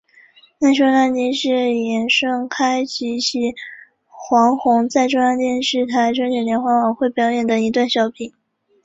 [0.57, 3.53] 难兄难弟是严顺开以及
[4.07, 8.33] 黄宏在中央电视台春节联欢晚会中所表演的一段小品。